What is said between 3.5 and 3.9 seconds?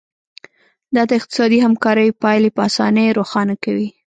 کوي